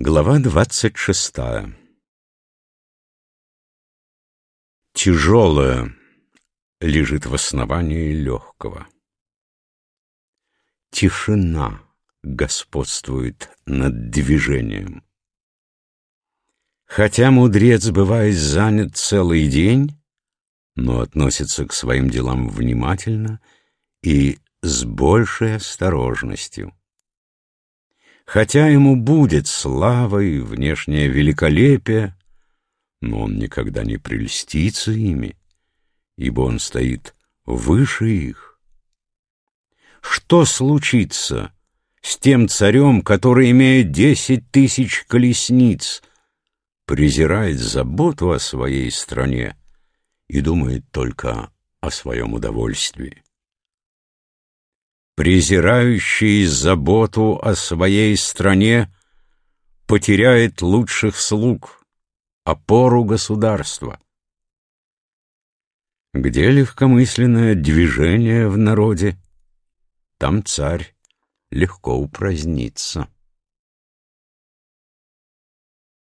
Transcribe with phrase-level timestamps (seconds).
[0.00, 1.72] Глава двадцать шестая
[4.92, 5.94] Тяжелое
[6.80, 8.88] лежит в основании легкого.
[10.90, 11.80] Тишина
[12.24, 15.04] господствует над движением.
[16.86, 19.96] Хотя мудрец бывает занят целый день,
[20.74, 23.40] но относится к своим делам внимательно
[24.02, 26.76] и с большей осторожностью.
[28.24, 32.16] Хотя ему будет слава и внешнее великолепие,
[33.00, 35.36] но он никогда не прельстится ими,
[36.16, 38.58] ибо он стоит выше их.
[40.00, 41.52] Что случится
[42.00, 46.02] с тем царем, который имеет десять тысяч колесниц,
[46.86, 49.56] презирает заботу о своей стране
[50.28, 53.22] и думает только о своем удовольствии?
[55.14, 58.92] Презирающий заботу о своей стране,
[59.86, 61.84] потеряет лучших слуг,
[62.44, 64.00] опору государства.
[66.12, 69.18] Где легкомысленное движение в народе,
[70.18, 70.94] там царь
[71.50, 73.08] легко упразднится.